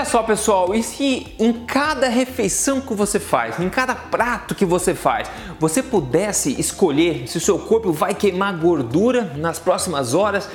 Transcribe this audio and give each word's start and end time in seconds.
olha 0.00 0.08
só, 0.08 0.22
pessoal, 0.22 0.74
e 0.74 0.82
se 0.82 1.26
em 1.38 1.52
cada 1.52 2.08
refeição 2.08 2.80
que 2.80 2.94
você 2.94 3.20
faz, 3.20 3.60
em 3.60 3.68
cada 3.68 3.94
prato 3.94 4.54
que 4.54 4.64
você 4.64 4.94
faz, 4.94 5.30
você 5.58 5.82
pudesse 5.82 6.58
escolher 6.58 7.28
se 7.28 7.36
o 7.36 7.40
seu 7.40 7.58
corpo 7.58 7.92
vai 7.92 8.14
queimar 8.14 8.56
gordura 8.56 9.34
nas 9.36 9.58
próximas 9.58 10.14
horas 10.14 10.48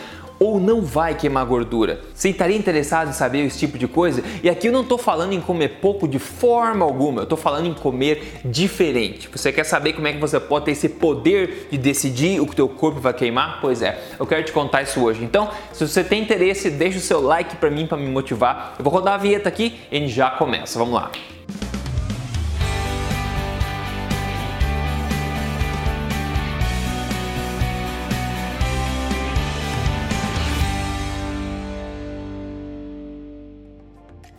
ou 0.46 0.60
não 0.60 0.82
vai 0.82 1.16
queimar 1.16 1.46
gordura? 1.46 2.02
Você 2.14 2.30
estaria 2.30 2.56
interessado 2.56 3.10
em 3.10 3.14
saber 3.14 3.46
esse 3.46 3.60
tipo 3.60 3.78
de 3.78 3.88
coisa? 3.88 4.24
E 4.44 4.50
aqui 4.50 4.68
eu 4.68 4.72
não 4.72 4.82
estou 4.82 4.98
falando 4.98 5.34
em 5.34 5.42
comer 5.42 5.80
pouco 5.82 6.08
de 6.08 6.20
forma 6.20 6.86
alguma, 6.86 7.22
eu 7.22 7.24
estou 7.24 7.38
falando 7.38 7.68
em 7.68 7.74
comer 7.74 8.40
diferente. 8.46 9.30
Você 9.32 9.52
quer 9.52 9.64
saber 9.64 9.94
como 9.94 10.08
é 10.08 10.14
que 10.14 10.20
você 10.20 10.40
pode 10.40 10.66
ter 10.66 10.72
esse 10.72 10.90
poder 10.90 11.68
de 11.72 11.78
decidir 11.78 12.40
o 12.40 12.46
que 12.46 12.54
o 12.54 12.56
teu 12.56 12.70
corpo 12.70 13.00
vai 13.00 13.14
queimar? 13.14 13.60
Pois 13.62 13.82
é, 13.82 14.00
eu 14.20 14.26
quero 14.26 14.44
te 14.44 14.52
contar 14.52 14.84
isso 14.84 15.02
hoje. 15.02 15.24
Então, 15.24 15.50
se 15.74 15.88
você 15.88 16.04
tem 16.04 16.22
interesse, 16.22 16.70
deixa 16.70 16.98
o 16.98 17.02
seu 17.02 17.22
like 17.22 17.56
para 17.56 17.70
mim 17.70 17.88
para 17.88 17.98
me 17.98 18.10
motivar. 18.10 18.76
Eu 18.78 18.84
vou 18.84 18.94
rodar 18.94 19.16
a 19.16 19.18
vinheta 19.18 19.50
aqui 19.50 19.76
e 19.92 20.08
já 20.08 20.30
começa. 20.30 20.78
Vamos 20.78 20.94
lá. 20.94 21.12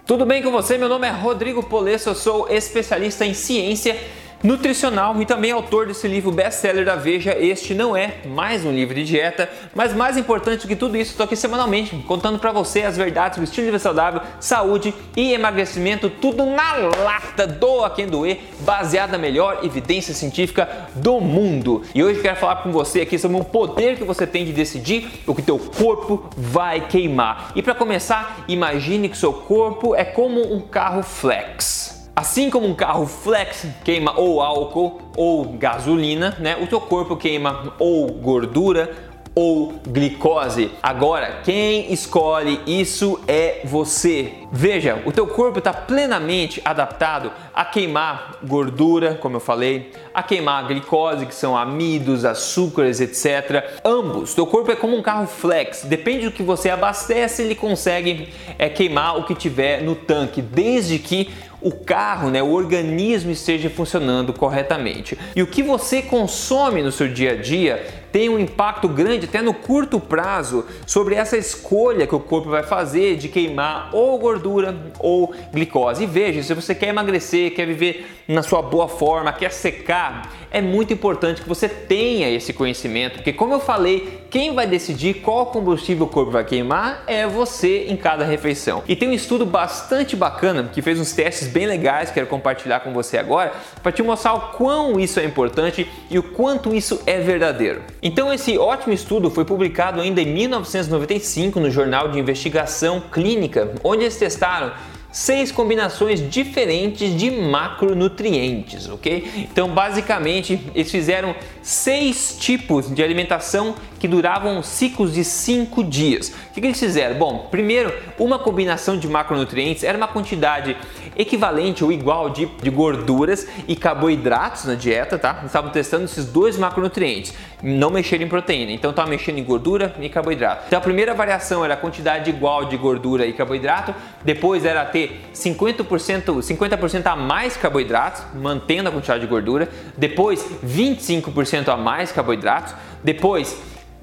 Tudo 0.07 0.25
bem 0.25 0.41
com 0.41 0.53
você? 0.53 0.79
Meu 0.79 0.89
nome 0.89 1.05
é 1.09 1.11
Rodrigo 1.11 1.65
Polesso, 1.65 2.11
eu 2.11 2.15
sou 2.15 2.49
especialista 2.49 3.27
em 3.27 3.35
ciência 3.35 4.01
nutricional 4.47 5.21
e 5.21 5.27
também 5.27 5.51
autor 5.51 5.87
desse 5.87 6.07
livro 6.07 6.31
best-seller 6.31 6.85
da 6.85 6.95
Veja. 6.95 7.37
Este 7.37 7.75
não 7.75 7.97
é 7.97 8.19
mais 8.25 8.65
um 8.65 8.71
livro 8.71 8.95
de 8.95 9.03
dieta, 9.03 9.51
mas 9.75 9.93
mais 9.93 10.17
importante 10.17 10.63
do 10.63 10.69
que 10.69 10.77
tudo 10.77 10.97
isso, 10.97 11.11
estou 11.11 11.25
aqui 11.25 11.35
semanalmente 11.35 11.97
contando 12.07 12.39
para 12.39 12.53
você 12.53 12.83
as 12.83 12.97
verdades 12.97 13.39
do 13.39 13.45
estilo 13.45 13.67
de 13.67 13.73
vida 13.73 13.79
saudável, 13.81 14.21
saúde 14.39 14.95
e 15.17 15.33
emagrecimento, 15.33 16.09
tudo 16.09 16.47
na 16.47 16.77
lata, 16.77 17.45
doa 17.45 17.91
quem 17.91 18.07
doer, 18.07 18.39
baseado 18.61 19.11
na 19.11 19.19
melhor 19.19 19.65
evidência 19.65 20.15
científica 20.15 20.69
do 20.95 21.21
mundo. 21.21 21.83
E 21.93 22.05
hoje 22.05 22.23
quero 22.23 22.37
falar 22.37 22.63
com 22.63 22.71
você 22.71 23.01
aqui 23.01 23.19
sobre 23.19 23.37
o 23.37 23.45
poder 23.45 23.97
que 23.97 24.05
você 24.05 24.29
tem 24.29 24.45
de 24.45 24.53
decidir 24.53 25.25
o 25.27 25.35
que 25.35 25.43
teu 25.43 25.59
corpo 25.59 26.31
vai 26.37 26.87
queimar. 26.87 27.51
E 27.57 27.63
para 27.63 27.75
começar, 27.75 28.45
imagine 28.47 29.09
que 29.09 29.19
seu 29.19 29.33
corpo 29.33 29.93
é 29.97 30.05
como 30.05 30.55
um 30.55 30.61
carro 30.61 31.03
flex. 31.03 31.96
Assim 32.17 32.49
como 32.49 32.67
um 32.67 32.75
carro 32.75 33.07
flex 33.07 33.67
queima 33.85 34.19
ou 34.19 34.41
álcool 34.41 35.03
ou 35.15 35.45
gasolina, 35.53 36.35
né? 36.39 36.57
O 36.59 36.67
teu 36.67 36.81
corpo 36.81 37.15
queima 37.15 37.75
ou 37.79 38.07
gordura 38.11 38.91
ou 39.37 39.75
glicose. 39.87 40.71
Agora, 40.83 41.43
quem 41.45 41.93
escolhe 41.93 42.59
isso 42.67 43.21
é 43.29 43.61
você. 43.65 44.33
Veja, 44.51 45.03
o 45.05 45.13
teu 45.13 45.27
corpo 45.27 45.59
está 45.59 45.75
plenamente 45.75 46.63
adaptado 46.65 47.31
a 47.55 47.63
queimar 47.63 48.39
gordura, 48.43 49.15
como 49.17 49.37
eu 49.37 49.41
falei, 49.41 49.93
a 50.15 50.23
queimar 50.23 50.67
glicose, 50.67 51.27
que 51.27 51.35
são 51.35 51.55
amidos, 51.55 52.25
açúcares, 52.25 52.99
etc. 52.99 53.79
Ambos. 53.85 54.33
Teu 54.33 54.47
corpo 54.47 54.73
é 54.73 54.77
como 54.77 54.97
um 54.97 55.03
carro 55.03 55.27
flex. 55.27 55.85
Depende 55.85 56.25
do 56.25 56.33
que 56.33 56.43
você 56.43 56.71
abastece, 56.71 57.43
ele 57.43 57.55
consegue 57.55 58.33
é, 58.59 58.71
queimar 58.71 59.19
o 59.19 59.25
que 59.25 59.35
tiver 59.35 59.83
no 59.83 59.95
tanque, 59.95 60.41
desde 60.41 60.99
que 60.99 61.31
o 61.61 61.71
carro, 61.71 62.31
né, 62.31 62.43
o 62.43 62.53
organismo 62.53 63.31
esteja 63.31 63.71
funcionando 63.71 64.33
corretamente. 64.33 65.19
E 65.35 65.43
o 65.43 65.47
que 65.47 65.63
você 65.63 66.03
consome 66.03 66.83
no 66.83 66.93
seu 66.93 67.09
dia 67.09 67.33
a 67.33 67.37
dia 67.37 68.06
tem 68.17 68.31
um 68.31 68.39
impacto 68.39 68.89
grande 68.89 69.27
até 69.27 69.43
no 69.43 69.53
curto 69.53 70.01
prazo 70.01 70.65
sobre 70.87 71.15
essa 71.15 71.37
escolha 71.37 72.07
que 72.07 72.15
o 72.15 72.19
corpo 72.19 72.49
vai 72.49 72.63
fazer 72.63 73.19
de 73.19 73.29
queimar 73.29 73.91
ou 73.93 74.19
gordura 74.19 74.75
ou 74.99 75.35
glicose. 75.53 76.05
E 76.05 76.07
veja, 76.07 76.43
se 76.43 76.55
você 76.55 76.75
quer 76.75 76.89
emagrecer, 76.89 77.55
quer 77.55 77.67
viver 77.67 78.07
na 78.27 78.43
sua 78.43 78.61
boa 78.63 78.89
forma, 78.89 79.33
quer 79.33 79.53
secar, 79.53 80.33
é 80.51 80.61
muito 80.61 80.93
importante 80.93 81.43
que 81.43 81.49
você 81.49 81.69
tenha 81.69 82.29
esse 82.29 82.53
conhecimento, 82.53 83.17
porque 83.17 83.33
como 83.33 83.55
eu 83.55 83.61
falei, 83.61 84.25
quem 84.31 84.55
vai 84.55 84.67
decidir 84.67 85.15
qual 85.15 85.47
combustível 85.47 86.07
o 86.07 86.09
corpo 86.09 86.33
vai 86.33 86.45
queimar 86.45 87.05
é 87.07 87.27
você 87.27 87.87
em 87.89 87.97
cada 87.97 88.25
refeição. 88.25 88.83
E 88.89 88.97
tem 88.97 89.09
um 89.09 89.13
estudo 89.13 89.47
bastante 89.47 90.17
bacana 90.17 90.69
que 90.73 90.83
fez 90.83 90.99
uns 90.99 91.13
testes 91.13 91.49
bem 91.49 91.67
legais, 91.67 92.11
quero 92.11 92.27
compartilhar 92.27 92.81
com 92.81 92.93
você 92.93 93.17
agora, 93.17 93.53
para 93.83 93.93
te 93.93 94.03
mostrar 94.03 94.35
o 94.35 94.41
quão 94.57 94.99
isso 94.99 95.21
é 95.21 95.25
importante 95.25 95.89
e 96.11 96.19
o 96.19 96.23
quanto 96.23 96.75
isso 96.75 97.01
é 97.07 97.21
verdadeiro. 97.21 97.83
Então 98.07 98.33
esse 98.33 98.57
ótimo 98.57 98.93
estudo 98.95 99.29
foi 99.29 99.45
publicado 99.45 100.01
ainda 100.01 100.23
em 100.23 100.33
1995 100.33 101.59
no 101.59 101.73
Jornal 101.73 102.09
de 102.09 102.21
Investigação 102.21 103.03
Clínica, 103.11 103.75
onde 103.83 104.05
eles 104.05 104.17
testaram 104.17 104.73
seis 105.11 105.51
combinações 105.51 106.21
diferentes 106.31 107.19
de 107.19 107.33
macronutrientes, 107.33 108.89
ok? 108.89 109.49
Então, 109.51 109.71
basicamente, 109.71 110.61
eles 110.73 110.89
fizeram 110.89 111.35
seis 111.63 112.37
tipos 112.39 112.95
de 112.95 113.03
alimentação 113.03 113.75
que 114.07 114.09
duravam 114.09 114.63
ciclos 114.63 115.13
de 115.13 115.25
cinco 115.25 115.83
dias. 115.83 116.29
O 116.29 116.55
que, 116.55 116.61
que 116.61 116.67
eles 116.69 116.79
fizeram? 116.79 117.17
Bom, 117.17 117.49
primeiro, 117.51 117.93
uma 118.17 118.39
combinação 118.39 118.97
de 118.97 119.09
macronutrientes 119.09 119.83
era 119.83 119.99
uma 119.99 120.07
quantidade 120.07 120.77
equivalente 121.17 121.83
ou 121.83 121.91
igual 121.91 122.31
de, 122.31 122.47
de 122.47 122.71
gorduras 122.71 123.49
e 123.67 123.75
carboidratos 123.75 124.65
na 124.65 124.75
dieta, 124.75 125.19
tá? 125.19 125.43
Estavam 125.45 125.71
testando 125.71 126.05
esses 126.05 126.27
dois 126.27 126.57
macronutrientes, 126.57 127.35
não 127.61 127.91
mexer 127.91 128.21
em 128.21 128.29
proteína, 128.29 128.71
então 128.71 128.91
estava 128.91 129.11
mexendo 129.11 129.39
em 129.39 129.45
gordura 129.45 129.93
e 129.99 130.09
carboidrato. 130.09 130.65
Então 130.69 130.79
a 130.79 130.83
primeira 130.83 131.13
variação 131.13 131.65
era 131.65 131.75
a 131.75 131.77
quantidade 131.77 132.31
igual 132.31 132.67
de 132.67 132.77
gordura 132.77 133.27
e 133.27 133.33
carboidrato, 133.33 133.93
depois 134.25 134.65
era 134.65 134.85
ter 134.85 135.21
50%, 135.35 136.39
50% 136.43 137.07
a 137.07 137.17
mais 137.17 137.57
carboidratos, 137.57 138.23
mantendo 138.35 138.89
a 138.89 138.93
quantidade 138.93 139.23
de 139.23 139.27
gordura, 139.27 139.69
depois 139.97 140.47
25% 140.65 141.71
a 141.71 141.77
mais 141.77 142.13
carboidratos, 142.13 142.73
depois 143.03 143.57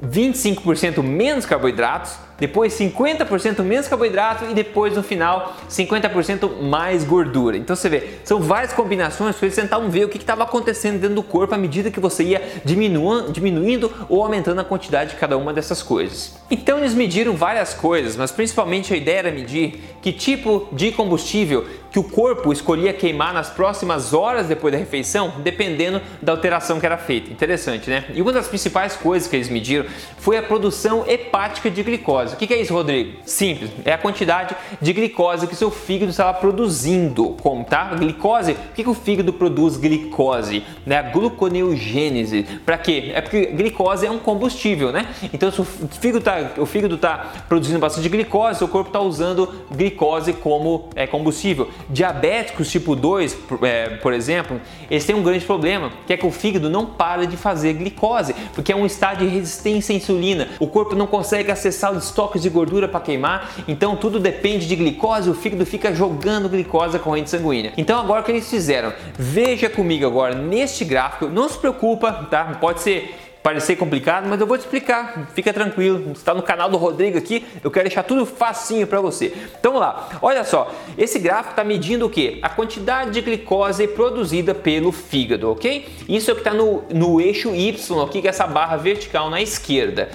25% 0.03 1.01
menos 1.01 1.45
carboidratos, 1.45 2.17
depois 2.37 2.73
50% 2.73 3.61
menos 3.63 3.87
carboidrato 3.87 4.45
e 4.49 4.53
depois 4.53 4.95
no 4.95 5.03
final 5.03 5.55
50% 5.69 6.61
mais 6.61 7.05
gordura. 7.05 7.55
Então 7.55 7.75
você 7.75 7.87
vê, 7.87 8.19
são 8.23 8.41
várias 8.41 8.73
combinações 8.73 9.35
para 9.35 9.45
eles 9.45 9.55
tentavam 9.55 9.89
ver 9.89 10.05
o 10.05 10.09
que 10.09 10.17
estava 10.17 10.43
acontecendo 10.43 10.99
dentro 10.99 11.15
do 11.15 11.23
corpo 11.23 11.55
à 11.55 11.57
medida 11.57 11.89
que 11.89 11.99
você 11.99 12.23
ia 12.23 12.41
diminuindo, 12.65 13.31
diminuindo 13.31 13.91
ou 14.09 14.21
aumentando 14.23 14.59
a 14.59 14.63
quantidade 14.63 15.11
de 15.11 15.15
cada 15.15 15.37
uma 15.37 15.53
dessas 15.53 15.81
coisas. 15.81 16.35
Então 16.51 16.79
eles 16.79 16.93
mediram 16.93 17.35
várias 17.35 17.73
coisas, 17.73 18.17
mas 18.17 18.31
principalmente 18.31 18.93
a 18.93 18.97
ideia 18.97 19.19
era 19.19 19.31
medir 19.31 19.81
que 20.01 20.11
tipo 20.11 20.67
de 20.73 20.91
combustível 20.91 21.65
que 21.93 21.99
o 21.99 22.03
corpo 22.03 22.51
escolhia 22.51 22.91
queimar 22.91 23.31
nas 23.35 23.51
próximas 23.51 24.15
horas 24.15 24.47
depois 24.47 24.71
da 24.71 24.79
refeição, 24.79 25.31
dependendo 25.43 26.01
da 26.19 26.31
alteração 26.31 26.79
que 26.79 26.85
era 26.87 26.97
feita. 26.97 27.31
Interessante, 27.31 27.87
né? 27.87 28.05
E 28.15 28.21
uma 28.21 28.31
das 28.31 28.47
principais 28.47 28.95
coisas 28.95 29.29
que 29.29 29.35
eles 29.35 29.47
mediram 29.47 29.85
foi 30.17 30.35
a 30.35 30.41
produção 30.41 31.05
hepática 31.07 31.69
de 31.69 31.83
glicose. 31.83 32.33
O 32.33 32.37
que 32.37 32.51
é 32.51 32.59
isso, 32.59 32.73
Rodrigo? 32.73 33.19
Simples, 33.25 33.69
é 33.85 33.93
a 33.93 33.97
quantidade 33.99 34.55
de 34.81 34.91
glicose 34.91 35.45
que 35.45 35.55
seu 35.55 35.69
fígado 35.69 36.09
estava 36.09 36.33
produzindo. 36.33 37.37
Como, 37.43 37.63
tá? 37.63 37.93
Glicose, 37.93 38.55
por 38.55 38.73
que, 38.73 38.89
o 38.89 38.95
fígado 38.95 39.31
produz 39.31 39.77
glicose? 39.77 40.63
Né? 40.87 40.97
A 40.97 41.03
gluconeogênese. 41.03 42.41
Para 42.65 42.79
quê? 42.79 43.11
É 43.13 43.21
porque 43.21 43.45
glicose 43.45 44.07
é 44.07 44.09
um 44.09 44.17
combustível, 44.17 44.91
né? 44.91 45.09
Então, 45.31 45.51
se 45.51 45.61
o 45.61 45.65
fígado 45.65 46.17
está 46.17 46.39
o 46.57 46.97
tá 46.97 47.31
produzindo 47.47 47.77
bastante 47.77 48.09
glicose, 48.09 48.57
seu 48.57 48.67
corpo 48.67 48.89
está 48.89 48.99
usando 48.99 49.47
glicose 49.71 50.33
como 50.33 50.89
é, 50.95 51.05
combustível. 51.05 51.69
Diabéticos 51.89 52.69
tipo 52.69 52.95
2, 52.95 53.37
é, 53.61 53.89
por 53.97 54.13
exemplo, 54.13 54.59
eles 54.89 55.05
têm 55.05 55.15
um 55.15 55.23
grande 55.23 55.45
problema, 55.45 55.91
que 56.05 56.13
é 56.13 56.17
que 56.17 56.25
o 56.25 56.31
fígado 56.31 56.69
não 56.69 56.85
para 56.85 57.25
de 57.25 57.37
fazer 57.37 57.73
glicose, 57.73 58.35
porque 58.53 58.71
é 58.71 58.75
um 58.75 58.85
estado 58.85 59.19
de 59.19 59.27
resistência 59.27 59.93
à 59.93 59.97
insulina. 59.97 60.47
O 60.59 60.67
corpo 60.67 60.95
não 60.95 61.07
consegue 61.07 61.51
acessar 61.51 61.91
os 61.91 62.05
estoques 62.05 62.41
de 62.41 62.49
gordura 62.49 62.87
para 62.87 62.99
queimar, 62.99 63.51
então 63.67 63.95
tudo 63.95 64.19
depende 64.19 64.67
de 64.67 64.75
glicose, 64.75 65.29
o 65.29 65.33
fígado 65.33 65.65
fica 65.65 65.93
jogando 65.93 66.49
glicose 66.49 66.95
à 66.95 66.99
corrente 66.99 67.29
sanguínea. 67.29 67.73
Então 67.77 67.99
agora 67.99 68.21
o 68.21 68.23
que 68.23 68.31
eles 68.31 68.49
fizeram? 68.49 68.93
Veja 69.17 69.69
comigo 69.69 70.05
agora 70.05 70.35
neste 70.35 70.85
gráfico, 70.85 71.27
não 71.27 71.47
se 71.49 71.57
preocupa, 71.57 72.11
tá? 72.29 72.57
Pode 72.59 72.81
ser 72.81 73.22
parecer 73.43 73.75
complicado, 73.75 74.25
mas 74.27 74.39
eu 74.39 74.47
vou 74.47 74.57
te 74.57 74.61
explicar. 74.61 75.29
Fica 75.35 75.53
tranquilo, 75.53 76.13
está 76.13 76.33
no 76.33 76.41
canal 76.41 76.69
do 76.69 76.77
Rodrigo 76.77 77.17
aqui, 77.17 77.45
eu 77.61 77.69
quero 77.69 77.87
deixar 77.87 78.03
tudo 78.03 78.25
facinho 78.25 78.87
para 78.87 79.01
você. 79.01 79.33
Então 79.59 79.73
vamos 79.73 79.85
lá, 79.85 80.09
olha 80.21 80.45
só, 80.45 80.73
esse 80.97 81.19
gráfico 81.19 81.51
está 81.51 81.63
medindo 81.63 82.05
o 82.05 82.09
que? 82.09 82.39
A 82.41 82.49
quantidade 82.49 83.11
de 83.11 83.21
glicose 83.21 83.85
produzida 83.87 84.55
pelo 84.55 84.91
fígado, 84.93 85.51
ok? 85.51 85.85
Isso 86.07 86.31
é 86.31 86.33
o 86.33 86.35
que 86.35 86.41
está 86.41 86.53
no, 86.53 86.83
no 86.89 87.19
eixo 87.19 87.53
Y 87.53 88.01
aqui, 88.01 88.21
que 88.21 88.27
é 88.27 88.29
essa 88.29 88.47
barra 88.47 88.77
vertical 88.77 89.29
na 89.29 89.41
esquerda 89.41 90.09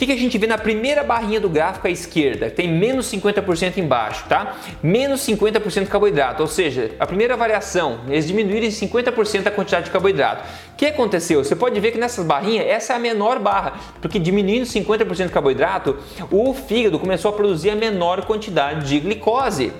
que, 0.00 0.06
que 0.06 0.12
a 0.12 0.16
gente 0.16 0.38
vê 0.38 0.46
na 0.46 0.56
primeira 0.56 1.04
barrinha 1.04 1.38
do 1.38 1.48
gráfico 1.48 1.86
à 1.86 1.90
esquerda? 1.90 2.48
Tem 2.48 2.66
menos 2.66 3.10
50% 3.12 3.76
embaixo, 3.76 4.24
tá? 4.26 4.56
Menos 4.82 5.20
50% 5.20 5.84
de 5.84 5.90
carboidrato, 5.90 6.42
ou 6.42 6.48
seja, 6.48 6.92
a 6.98 7.06
primeira 7.06 7.36
variação, 7.36 8.00
eles 8.08 8.26
diminuíram 8.26 8.66
em 8.66 8.70
50% 8.70 9.46
a 9.46 9.50
quantidade 9.50 9.84
de 9.84 9.90
carboidrato. 9.90 10.48
O 10.72 10.76
que 10.76 10.86
aconteceu? 10.86 11.44
Você 11.44 11.54
pode 11.54 11.78
ver 11.78 11.92
que 11.92 11.98
nessas 11.98 12.24
barrinhas, 12.24 12.66
essa 12.66 12.94
é 12.94 12.96
a 12.96 12.98
menor 12.98 13.38
barra, 13.38 13.74
porque 14.00 14.18
diminuindo 14.18 14.64
50% 14.64 15.26
de 15.26 15.32
carboidrato, 15.32 15.98
o 16.30 16.54
fígado 16.54 16.98
começou 16.98 17.30
a 17.30 17.34
produzir 17.34 17.68
a 17.68 17.76
menor 17.76 18.24
quantidade 18.24 18.88
de 18.88 19.00
glicose. 19.00 19.70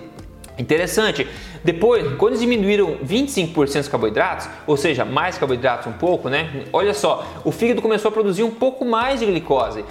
Interessante. 0.58 1.26
Depois, 1.62 2.16
quando 2.16 2.38
diminuíram 2.38 2.96
25% 3.04 3.80
os 3.80 3.88
carboidratos, 3.88 4.48
ou 4.66 4.76
seja, 4.76 5.04
mais 5.04 5.36
carboidratos 5.36 5.86
um 5.86 5.92
pouco, 5.92 6.28
né? 6.28 6.64
Olha 6.72 6.94
só, 6.94 7.26
o 7.44 7.52
fígado 7.52 7.82
começou 7.82 8.08
a 8.08 8.12
produzir 8.12 8.42
um 8.42 8.50
pouco 8.50 8.84
mais 8.84 9.20
de 9.20 9.26
glicose. 9.26 9.84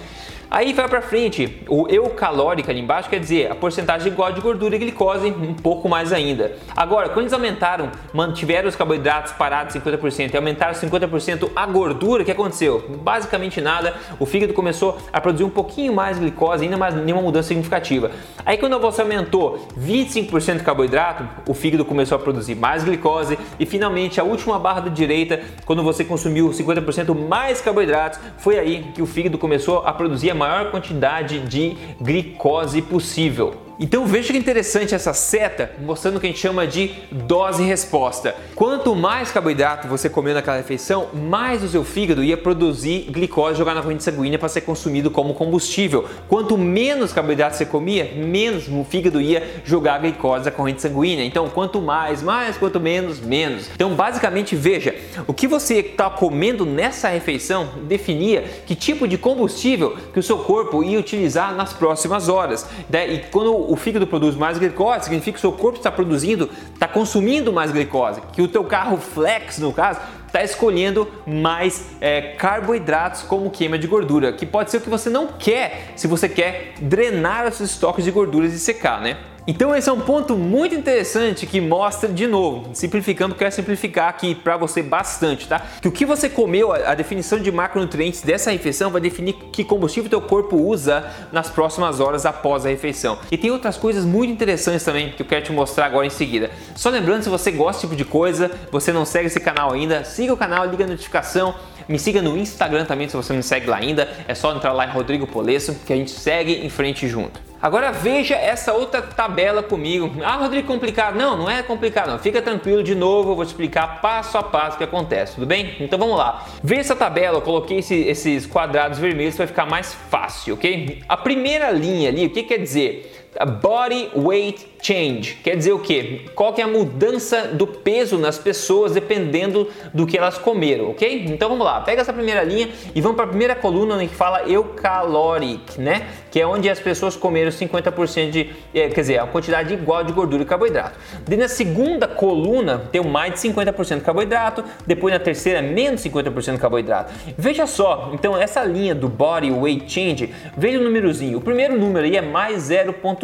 Aí 0.52 0.72
vai 0.72 0.88
para 0.88 1.00
frente, 1.00 1.62
o 1.68 1.86
eucalórico 1.88 2.68
ali 2.68 2.80
embaixo 2.80 3.08
quer 3.08 3.20
dizer 3.20 3.52
a 3.52 3.54
porcentagem 3.54 4.10
igual 4.10 4.32
de 4.32 4.40
gordura 4.40 4.74
e 4.74 4.80
glicose, 4.80 5.28
um 5.28 5.54
pouco 5.54 5.88
mais 5.88 6.12
ainda. 6.12 6.56
Agora, 6.76 7.08
quando 7.08 7.20
eles 7.20 7.32
aumentaram, 7.32 7.88
mantiveram 8.12 8.68
os 8.68 8.74
carboidratos 8.74 9.32
parados 9.34 9.76
50% 9.76 10.34
e 10.34 10.36
aumentaram 10.36 10.74
50% 10.74 11.52
a 11.54 11.66
gordura, 11.66 12.22
o 12.22 12.24
que 12.24 12.32
aconteceu? 12.32 12.84
Basicamente 13.00 13.60
nada, 13.60 13.94
o 14.18 14.26
fígado 14.26 14.52
começou 14.52 14.98
a 15.12 15.20
produzir 15.20 15.44
um 15.44 15.50
pouquinho 15.50 15.94
mais 15.94 16.18
glicose, 16.18 16.64
ainda 16.64 16.76
mais 16.76 16.96
nenhuma 16.96 17.22
mudança 17.22 17.46
significativa. 17.46 18.10
Aí 18.44 18.58
quando 18.58 18.76
você 18.80 19.02
aumentou 19.02 19.68
25% 19.78 20.56
de 20.56 20.64
carboidrato, 20.64 21.28
o 21.46 21.54
fígado 21.54 21.84
começou 21.84 22.16
a 22.16 22.18
produzir 22.18 22.56
mais 22.56 22.82
glicose 22.82 23.38
e 23.56 23.64
finalmente 23.64 24.20
a 24.20 24.24
última 24.24 24.58
barra 24.58 24.80
da 24.80 24.90
direita, 24.90 25.40
quando 25.64 25.84
você 25.84 26.04
consumiu 26.04 26.50
50% 26.50 27.16
mais 27.28 27.60
carboidratos, 27.60 28.18
foi 28.36 28.58
aí 28.58 28.90
que 28.92 29.00
o 29.00 29.06
fígado 29.06 29.38
começou 29.38 29.86
a 29.86 29.92
produzir 29.92 30.32
a 30.32 30.39
maior 30.40 30.70
quantidade 30.70 31.38
de 31.40 31.76
glicose 32.00 32.80
possível. 32.80 33.69
Então 33.82 34.04
veja 34.04 34.30
que 34.30 34.38
interessante 34.38 34.94
essa 34.94 35.14
seta 35.14 35.72
mostrando 35.80 36.18
o 36.18 36.20
que 36.20 36.26
a 36.26 36.28
gente 36.28 36.38
chama 36.38 36.66
de 36.66 36.90
dose-resposta. 37.10 38.34
Quanto 38.54 38.94
mais 38.94 39.32
carboidrato 39.32 39.88
você 39.88 40.10
comeu 40.10 40.34
naquela 40.34 40.58
refeição, 40.58 41.08
mais 41.14 41.62
o 41.62 41.68
seu 41.68 41.82
fígado 41.82 42.22
ia 42.22 42.36
produzir 42.36 43.06
glicose 43.10 43.56
jogar 43.56 43.74
na 43.74 43.80
corrente 43.80 44.02
sanguínea 44.02 44.38
para 44.38 44.50
ser 44.50 44.60
consumido 44.60 45.10
como 45.10 45.32
combustível. 45.32 46.04
Quanto 46.28 46.58
menos 46.58 47.10
carboidrato 47.10 47.56
você 47.56 47.64
comia, 47.64 48.12
menos 48.14 48.68
o 48.68 48.84
fígado 48.84 49.18
ia 49.18 49.62
jogar 49.64 49.98
glicose 49.98 50.44
na 50.44 50.50
corrente 50.50 50.82
sanguínea. 50.82 51.24
Então 51.24 51.48
quanto 51.48 51.80
mais, 51.80 52.22
mais, 52.22 52.58
quanto 52.58 52.78
menos, 52.78 53.18
menos. 53.18 53.70
Então 53.74 53.94
basicamente 53.94 54.54
veja, 54.54 54.94
o 55.26 55.32
que 55.32 55.48
você 55.48 55.76
está 55.76 56.10
comendo 56.10 56.66
nessa 56.66 57.08
refeição 57.08 57.70
definia 57.84 58.44
que 58.66 58.74
tipo 58.74 59.08
de 59.08 59.16
combustível 59.16 59.96
que 60.12 60.20
o 60.20 60.22
seu 60.22 60.36
corpo 60.36 60.84
ia 60.84 61.00
utilizar 61.00 61.54
nas 61.54 61.72
próximas 61.72 62.28
horas. 62.28 62.68
Né? 62.90 63.14
E 63.14 63.18
quando 63.30 63.69
o 63.70 63.76
fígado 63.76 64.04
produz 64.04 64.34
mais 64.34 64.58
glicose, 64.58 65.04
significa 65.04 65.32
que 65.32 65.38
o 65.38 65.40
seu 65.40 65.52
corpo 65.52 65.78
está 65.78 65.92
produzindo, 65.92 66.50
está 66.74 66.88
consumindo 66.88 67.52
mais 67.52 67.70
glicose, 67.70 68.20
que 68.32 68.42
o 68.42 68.48
teu 68.48 68.64
carro 68.64 68.96
flex, 68.96 69.58
no 69.58 69.72
caso, 69.72 70.00
está 70.26 70.42
escolhendo 70.42 71.08
mais 71.24 71.86
é, 72.00 72.34
carboidratos 72.36 73.22
como 73.22 73.48
queima 73.48 73.78
de 73.78 73.86
gordura, 73.86 74.32
que 74.32 74.44
pode 74.44 74.72
ser 74.72 74.78
o 74.78 74.80
que 74.80 74.88
você 74.88 75.08
não 75.08 75.28
quer 75.28 75.92
se 75.94 76.08
você 76.08 76.28
quer 76.28 76.74
drenar 76.80 77.46
os 77.46 77.54
seus 77.54 77.70
estoques 77.70 78.04
de 78.04 78.10
gorduras 78.10 78.52
e 78.52 78.58
secar, 78.58 79.00
né? 79.00 79.16
Então 79.46 79.74
esse 79.74 79.88
é 79.88 79.92
um 79.92 80.00
ponto 80.00 80.36
muito 80.36 80.74
interessante 80.74 81.46
que 81.46 81.60
mostra 81.60 82.08
de 82.08 82.26
novo, 82.26 82.70
simplificando, 82.74 83.34
quero 83.34 83.50
simplificar 83.50 84.08
aqui 84.08 84.34
para 84.34 84.56
você 84.56 84.82
bastante, 84.82 85.48
tá? 85.48 85.60
Que 85.80 85.88
o 85.88 85.92
que 85.92 86.04
você 86.04 86.28
comeu, 86.28 86.72
a 86.72 86.94
definição 86.94 87.38
de 87.38 87.50
macronutrientes 87.50 88.22
dessa 88.22 88.50
refeição 88.50 88.90
vai 88.90 89.00
definir 89.00 89.32
que 89.50 89.64
combustível 89.64 90.10
teu 90.10 90.20
corpo 90.20 90.56
usa 90.56 91.10
nas 91.32 91.48
próximas 91.48 92.00
horas 92.00 92.26
após 92.26 92.66
a 92.66 92.68
refeição. 92.68 93.18
E 93.30 93.38
tem 93.38 93.50
outras 93.50 93.76
coisas 93.76 94.04
muito 94.04 94.30
interessantes 94.30 94.84
também 94.84 95.10
que 95.12 95.22
eu 95.22 95.26
quero 95.26 95.44
te 95.44 95.52
mostrar 95.52 95.86
agora 95.86 96.06
em 96.06 96.10
seguida. 96.10 96.50
Só 96.76 96.90
lembrando, 96.90 97.22
se 97.22 97.28
você 97.28 97.50
gosta 97.50 97.72
desse 97.72 97.86
tipo 97.86 97.96
de 97.96 98.04
coisa, 98.04 98.50
você 98.70 98.92
não 98.92 99.04
segue 99.04 99.26
esse 99.26 99.40
canal 99.40 99.72
ainda, 99.72 100.04
siga 100.04 100.32
o 100.34 100.36
canal, 100.36 100.66
liga 100.66 100.84
a 100.84 100.86
notificação, 100.86 101.54
me 101.88 101.98
siga 101.98 102.20
no 102.20 102.36
Instagram 102.36 102.84
também 102.84 103.08
se 103.08 103.16
você 103.16 103.32
não 103.32 103.38
me 103.38 103.42
segue 103.42 103.66
lá 103.66 103.78
ainda, 103.78 104.08
é 104.28 104.34
só 104.34 104.54
entrar 104.54 104.72
lá 104.72 104.86
em 104.86 104.90
Rodrigo 104.90 105.26
Polesso 105.26 105.74
que 105.86 105.92
a 105.92 105.96
gente 105.96 106.10
segue 106.10 106.64
em 106.64 106.68
frente 106.68 107.08
junto. 107.08 107.49
Agora 107.62 107.92
veja 107.92 108.34
essa 108.36 108.72
outra 108.72 109.02
tabela 109.02 109.62
comigo. 109.62 110.10
Ah, 110.24 110.36
Rodrigo, 110.36 110.66
complicado. 110.66 111.16
Não, 111.16 111.36
não 111.36 111.50
é 111.50 111.62
complicado 111.62 112.10
não. 112.10 112.18
Fica 112.18 112.40
tranquilo, 112.40 112.82
de 112.82 112.94
novo 112.94 113.32
eu 113.32 113.36
vou 113.36 113.44
te 113.44 113.48
explicar 113.48 114.00
passo 114.00 114.38
a 114.38 114.42
passo 114.42 114.76
o 114.76 114.78
que 114.78 114.84
acontece, 114.84 115.34
tudo 115.34 115.46
bem? 115.46 115.76
Então 115.78 115.98
vamos 115.98 116.16
lá. 116.16 116.46
Veja 116.62 116.80
essa 116.80 116.96
tabela, 116.96 117.36
eu 117.36 117.42
coloquei 117.42 117.78
esse, 117.78 117.94
esses 117.94 118.46
quadrados 118.46 118.98
vermelhos 118.98 119.36
para 119.36 119.46
ficar 119.46 119.66
mais 119.66 119.92
fácil, 119.92 120.54
ok? 120.54 121.02
A 121.06 121.16
primeira 121.16 121.70
linha 121.70 122.08
ali, 122.08 122.26
o 122.26 122.30
que 122.30 122.44
quer 122.44 122.58
dizer? 122.58 123.09
A 123.38 123.46
body 123.46 124.10
weight 124.16 124.66
change 124.82 125.36
quer 125.44 125.56
dizer 125.56 125.72
o 125.72 125.78
que? 125.78 126.28
Qual 126.34 126.52
que 126.52 126.60
é 126.60 126.64
a 126.64 126.68
mudança 126.68 127.48
do 127.48 127.66
peso 127.66 128.18
nas 128.18 128.38
pessoas 128.38 128.92
dependendo 128.92 129.68
do 129.94 130.06
que 130.06 130.18
elas 130.18 130.36
comeram, 130.36 130.90
ok? 130.90 131.26
Então 131.26 131.48
vamos 131.48 131.64
lá, 131.64 131.80
pega 131.80 132.00
essa 132.00 132.12
primeira 132.12 132.42
linha 132.42 132.68
e 132.94 133.00
vamos 133.00 133.16
para 133.16 133.26
a 133.26 133.28
primeira 133.28 133.54
coluna 133.54 133.94
onde 133.94 134.08
fala 134.08 134.42
eucaloric, 134.48 135.80
né? 135.80 136.08
Que 136.30 136.40
é 136.40 136.46
onde 136.46 136.68
as 136.68 136.80
pessoas 136.80 137.16
comeram 137.16 137.50
50% 137.50 138.30
de, 138.30 138.50
é, 138.74 138.88
quer 138.88 139.00
dizer, 139.00 139.20
a 139.20 139.26
quantidade 139.26 139.74
igual 139.74 140.02
de 140.02 140.12
gordura 140.12 140.42
e 140.42 140.46
carboidrato. 140.46 140.98
Daí 141.26 141.38
na 141.38 141.48
segunda 141.48 142.08
coluna 142.08 142.88
tem 142.90 143.02
mais 143.02 143.34
de 143.34 143.48
50% 143.48 143.98
de 143.98 144.04
carboidrato, 144.04 144.64
depois 144.86 145.14
na 145.14 145.20
terceira 145.20 145.62
menos 145.62 146.02
50% 146.02 146.54
de 146.54 146.58
carboidrato. 146.58 147.12
Veja 147.36 147.66
só, 147.66 148.10
então 148.12 148.36
essa 148.36 148.64
linha 148.64 148.94
do 148.94 149.08
body 149.08 149.50
weight 149.50 149.90
change, 149.92 150.34
veja 150.56 150.78
o 150.78 150.82
númerozinho. 150.82 151.38
O 151.38 151.40
primeiro 151.40 151.78
número 151.78 152.04
aí 152.04 152.16
é 152.16 152.22
mais 152.22 152.70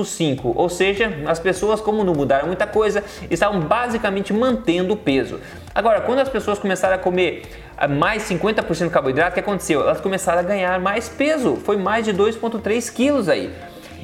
0.5, 0.02 0.52
ou 0.54 0.68
seja, 0.68 1.22
as 1.26 1.38
pessoas, 1.38 1.80
como 1.80 2.04
não 2.04 2.14
mudaram 2.14 2.46
muita 2.46 2.66
coisa, 2.66 3.02
estavam 3.30 3.60
basicamente 3.60 4.32
mantendo 4.32 4.94
o 4.94 4.96
peso. 4.96 5.40
Agora, 5.74 6.00
quando 6.00 6.20
as 6.20 6.28
pessoas 6.28 6.58
começaram 6.58 6.96
a 6.96 6.98
comer 6.98 7.42
ah, 7.76 7.86
mais 7.86 8.22
50% 8.24 8.84
de 8.84 8.90
carboidrato, 8.90 9.30
o 9.30 9.34
que 9.34 9.40
aconteceu? 9.40 9.82
Elas 9.82 10.00
começaram 10.00 10.40
a 10.40 10.42
ganhar 10.42 10.80
mais 10.80 11.08
peso, 11.08 11.56
foi 11.56 11.76
mais 11.76 12.04
de 12.04 12.12
2,3 12.12 12.92
quilos 12.92 13.28
aí. 13.28 13.52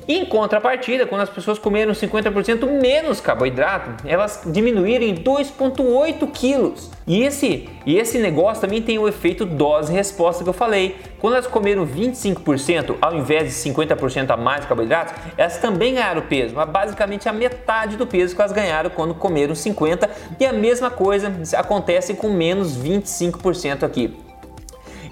Em 0.09 0.25
contrapartida, 0.25 1.07
quando 1.07 1.21
as 1.21 1.31
pessoas 1.31 1.59
comeram 1.59 1.93
50% 1.93 2.67
menos 2.81 3.21
carboidrato, 3.21 4.07
elas 4.07 4.43
diminuíram 4.47 5.05
em 5.05 5.15
2,8 5.15 6.31
quilos. 6.33 6.91
E 7.07 7.23
esse, 7.23 7.69
e 7.87 7.97
esse 7.97 8.19
negócio 8.19 8.61
também 8.61 8.83
tem 8.83 8.99
o 8.99 9.07
efeito 9.07 9.45
dose-resposta 9.45 10.43
que 10.43 10.51
eu 10.51 10.55
falei. 10.55 10.97
Quando 11.21 11.35
elas 11.35 11.47
comeram 11.47 11.87
25% 11.87 12.97
ao 13.01 13.15
invés 13.15 13.45
de 13.45 13.71
50% 13.71 14.31
a 14.31 14.37
mais 14.37 14.65
carboidratos, 14.65 15.15
elas 15.37 15.59
também 15.59 15.95
ganharam 15.95 16.23
peso, 16.23 16.55
mas 16.55 16.69
basicamente 16.69 17.29
a 17.29 17.33
metade 17.33 17.97
do 17.97 18.07
peso 18.07 18.35
que 18.35 18.41
elas 18.41 18.53
ganharam 18.53 18.91
quando 18.91 19.15
comeram 19.15 19.55
50%. 19.55 20.09
E 20.41 20.45
a 20.45 20.53
mesma 20.53 20.91
coisa 20.91 21.33
acontece 21.57 22.15
com 22.15 22.31
menos 22.31 22.77
25% 22.77 23.85
aqui. 23.85 24.32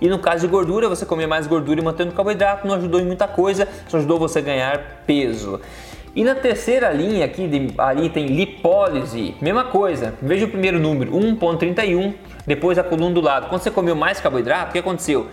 E 0.00 0.08
no 0.08 0.18
caso 0.18 0.46
de 0.46 0.46
gordura, 0.46 0.88
você 0.88 1.04
comer 1.04 1.26
mais 1.26 1.46
gordura 1.46 1.80
e 1.80 1.84
mantendo 1.84 2.12
carboidrato 2.12 2.66
não 2.66 2.74
ajudou 2.74 3.00
em 3.00 3.04
muita 3.04 3.28
coisa, 3.28 3.68
só 3.88 3.98
ajudou 3.98 4.18
você 4.18 4.38
a 4.38 4.42
ganhar 4.42 5.02
peso. 5.06 5.60
E 6.14 6.24
na 6.24 6.34
terceira 6.34 6.90
linha 6.90 7.24
aqui, 7.24 7.46
de, 7.46 7.72
ali 7.78 8.08
tem 8.08 8.26
lipólise, 8.26 9.34
mesma 9.40 9.64
coisa. 9.64 10.14
Veja 10.20 10.46
o 10.46 10.48
primeiro 10.48 10.80
número, 10.80 11.12
1.31, 11.12 12.14
depois 12.46 12.78
a 12.78 12.82
coluna 12.82 13.14
do 13.14 13.20
lado. 13.20 13.48
Quando 13.48 13.62
você 13.62 13.70
comeu 13.70 13.94
mais 13.94 14.20
carboidrato, 14.20 14.70
o 14.70 14.72
que 14.72 14.78
aconteceu? 14.78 15.28